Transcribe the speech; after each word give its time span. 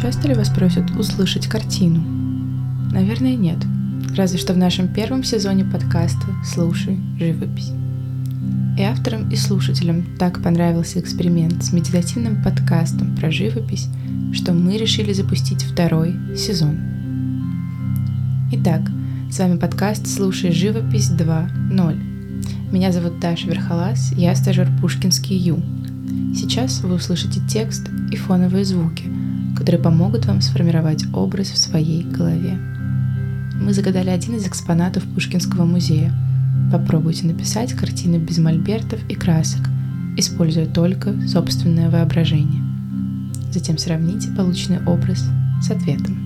Часто 0.00 0.28
ли 0.28 0.34
вас 0.34 0.48
просят 0.48 0.92
услышать 0.92 1.48
картину? 1.48 2.00
Наверное, 2.92 3.34
нет. 3.34 3.58
Разве 4.14 4.38
что 4.38 4.54
в 4.54 4.56
нашем 4.56 4.86
первом 4.86 5.24
сезоне 5.24 5.64
подкаста 5.64 6.24
«Слушай 6.44 7.00
живопись». 7.18 7.72
И 8.78 8.82
авторам, 8.82 9.28
и 9.28 9.34
слушателям 9.34 10.06
так 10.16 10.40
понравился 10.40 11.00
эксперимент 11.00 11.64
с 11.64 11.72
медитативным 11.72 12.44
подкастом 12.44 13.16
про 13.16 13.32
живопись, 13.32 13.88
что 14.32 14.52
мы 14.52 14.76
решили 14.76 15.12
запустить 15.12 15.64
второй 15.64 16.14
сезон. 16.36 16.78
Итак, 18.52 18.82
с 19.32 19.40
вами 19.40 19.58
подкаст 19.58 20.06
«Слушай 20.06 20.52
живопись 20.52 21.10
2.0». 21.10 22.70
Меня 22.70 22.92
зовут 22.92 23.18
Даша 23.18 23.48
Верхолаз, 23.48 24.12
я 24.12 24.36
стажер 24.36 24.68
Пушкинский 24.80 25.36
Ю. 25.36 25.60
Сейчас 26.36 26.82
вы 26.82 26.94
услышите 26.94 27.40
текст 27.48 27.88
и 28.12 28.16
фоновые 28.16 28.64
звуки, 28.64 29.17
которые 29.58 29.82
помогут 29.82 30.24
вам 30.26 30.40
сформировать 30.40 31.04
образ 31.12 31.48
в 31.48 31.58
своей 31.58 32.04
голове. 32.04 32.56
Мы 33.60 33.72
загадали 33.72 34.08
один 34.08 34.36
из 34.36 34.46
экспонатов 34.46 35.02
Пушкинского 35.14 35.64
музея. 35.64 36.14
Попробуйте 36.70 37.26
написать 37.26 37.72
картины 37.72 38.18
без 38.18 38.38
мольбертов 38.38 39.00
и 39.08 39.16
красок, 39.16 39.68
используя 40.16 40.66
только 40.66 41.12
собственное 41.26 41.90
воображение. 41.90 42.62
Затем 43.50 43.78
сравните 43.78 44.30
полученный 44.30 44.80
образ 44.86 45.28
с 45.60 45.70
ответом. 45.72 46.16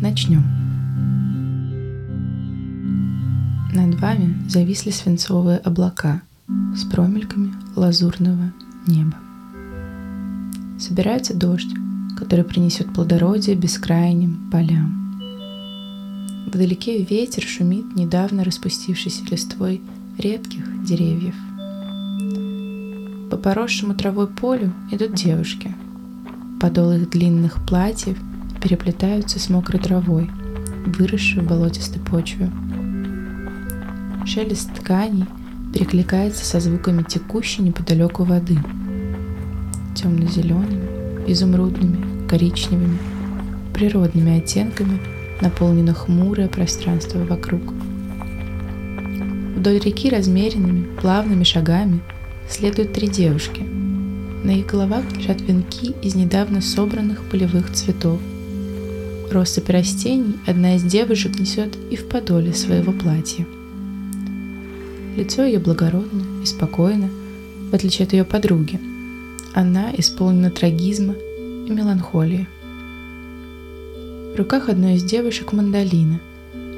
Начнем. 0.00 0.42
Над 3.74 4.00
вами 4.00 4.48
зависли 4.48 4.90
свинцовые 4.90 5.58
облака 5.58 6.22
с 6.74 6.82
промельками 6.84 7.52
лазурного 7.76 8.52
неба. 8.86 9.16
Собирается 10.78 11.34
дождь, 11.34 11.68
который 12.30 12.44
принесет 12.44 12.94
плодородие 12.94 13.56
бескрайним 13.56 14.48
полям. 14.52 15.20
Вдалеке 16.46 17.02
ветер 17.02 17.42
шумит 17.42 17.96
недавно 17.96 18.44
распустившейся 18.44 19.24
листвой 19.28 19.80
редких 20.16 20.84
деревьев. 20.84 21.34
По 23.32 23.36
поросшему 23.36 23.96
травой 23.96 24.28
полю 24.28 24.72
идут 24.92 25.14
девушки. 25.14 25.74
Подолы 26.60 26.98
их 26.98 27.10
длинных 27.10 27.66
платьев 27.66 28.16
переплетаются 28.62 29.40
с 29.40 29.48
мокрой 29.48 29.80
травой, 29.80 30.30
выросшей 30.86 31.42
в 31.42 31.48
болотистой 31.48 32.00
почве. 32.00 32.48
Шелест 34.24 34.72
тканей 34.72 35.24
перекликается 35.74 36.44
со 36.44 36.60
звуками 36.60 37.02
текущей 37.02 37.62
неподалеку 37.62 38.22
воды. 38.22 38.56
Темно-зелеными, 39.96 41.26
изумрудными, 41.26 42.09
коричневыми, 42.30 42.98
природными 43.74 44.38
оттенками 44.38 45.00
наполнено 45.40 45.92
хмурое 45.92 46.48
пространство 46.48 47.18
вокруг. 47.18 47.62
Вдоль 49.56 49.80
реки 49.80 50.08
размеренными, 50.08 50.86
плавными 51.00 51.44
шагами 51.44 52.00
следуют 52.48 52.92
три 52.92 53.08
девушки. 53.08 53.62
На 54.44 54.52
их 54.52 54.66
головах 54.66 55.04
лежат 55.16 55.40
венки 55.40 55.92
из 56.02 56.14
недавно 56.14 56.60
собранных 56.60 57.22
полевых 57.24 57.72
цветов. 57.72 58.20
Россыпь 59.30 59.68
растений 59.68 60.36
одна 60.46 60.76
из 60.76 60.82
девушек 60.84 61.38
несет 61.38 61.76
и 61.90 61.96
в 61.96 62.08
подоле 62.08 62.54
своего 62.54 62.92
платья– 62.92 63.44
Лицо 65.16 65.44
ее 65.44 65.58
благородно 65.58 66.22
и 66.42 66.46
спокойно, 66.46 67.10
в 67.70 67.74
отличие 67.74 68.06
от 68.06 68.12
ее 68.12 68.24
подруги. 68.24 68.78
Она 69.54 69.90
исполнена 69.96 70.50
трагизма 70.50 71.14
и 71.66 71.70
меланхолии. 71.70 72.46
В 74.34 74.36
руках 74.36 74.68
одной 74.68 74.94
из 74.94 75.04
девушек 75.04 75.52
мандолина. 75.52 76.20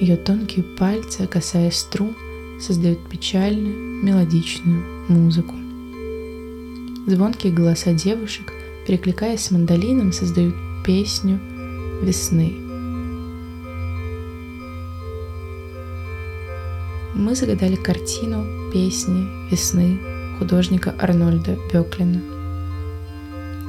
Ее 0.00 0.16
тонкие 0.16 0.64
пальцы, 0.64 1.26
касаясь 1.26 1.76
струн, 1.76 2.16
создают 2.60 2.98
печальную, 3.08 4.02
мелодичную 4.02 4.82
музыку. 5.08 5.54
Звонкие 7.06 7.52
голоса 7.52 7.92
девушек, 7.92 8.52
перекликаясь 8.86 9.42
с 9.42 9.50
мандолином, 9.50 10.12
создают 10.12 10.54
песню 10.84 11.38
весны– 12.02 12.54
мы 17.20 17.34
загадали 17.34 17.74
картину 17.74 18.72
«Песни 18.72 19.28
весны» 19.50 19.98
художника 20.38 20.94
Арнольда 20.98 21.58
Беклина. 21.70 22.22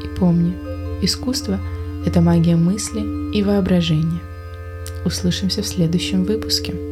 И 0.01 0.07
помни, 0.17 0.53
искусство– 1.01 1.59
это 2.05 2.21
магия 2.21 2.55
мысли 2.55 3.01
и 3.33 3.43
воображения. 3.43 4.21
Услышимся 5.05 5.61
в 5.61 5.67
следующем 5.67 6.23
выпуске. 6.23 6.90